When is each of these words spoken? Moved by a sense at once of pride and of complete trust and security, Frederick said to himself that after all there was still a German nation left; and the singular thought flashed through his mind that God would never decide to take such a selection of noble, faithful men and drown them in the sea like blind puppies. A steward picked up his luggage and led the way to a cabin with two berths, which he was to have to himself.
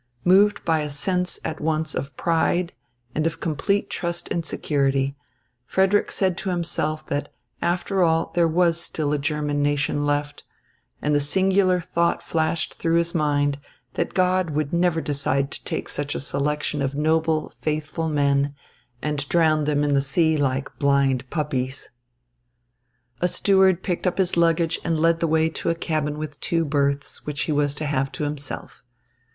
Moved 0.25 0.65
by 0.65 0.79
a 0.79 0.89
sense 0.89 1.39
at 1.45 1.61
once 1.61 1.93
of 1.93 2.17
pride 2.17 2.73
and 3.13 3.27
of 3.27 3.39
complete 3.39 3.87
trust 3.87 4.29
and 4.31 4.43
security, 4.43 5.15
Frederick 5.67 6.11
said 6.11 6.39
to 6.39 6.49
himself 6.49 7.05
that 7.05 7.31
after 7.61 8.01
all 8.01 8.31
there 8.33 8.47
was 8.47 8.81
still 8.81 9.13
a 9.13 9.19
German 9.19 9.61
nation 9.61 10.03
left; 10.03 10.43
and 11.03 11.13
the 11.13 11.19
singular 11.19 11.79
thought 11.79 12.23
flashed 12.23 12.79
through 12.79 12.95
his 12.95 13.13
mind 13.13 13.59
that 13.93 14.15
God 14.15 14.49
would 14.49 14.73
never 14.73 15.01
decide 15.01 15.51
to 15.51 15.63
take 15.63 15.87
such 15.87 16.15
a 16.15 16.19
selection 16.19 16.81
of 16.81 16.95
noble, 16.95 17.49
faithful 17.49 18.09
men 18.09 18.55
and 19.03 19.29
drown 19.29 19.65
them 19.65 19.83
in 19.83 19.93
the 19.93 20.01
sea 20.01 20.35
like 20.35 20.79
blind 20.79 21.29
puppies. 21.29 21.91
A 23.19 23.27
steward 23.27 23.83
picked 23.83 24.07
up 24.07 24.17
his 24.17 24.35
luggage 24.35 24.79
and 24.83 24.99
led 24.99 25.19
the 25.19 25.27
way 25.27 25.47
to 25.49 25.69
a 25.69 25.75
cabin 25.75 26.17
with 26.17 26.39
two 26.39 26.65
berths, 26.65 27.27
which 27.27 27.41
he 27.43 27.51
was 27.51 27.75
to 27.75 27.85
have 27.85 28.11
to 28.13 28.23
himself. 28.23 28.83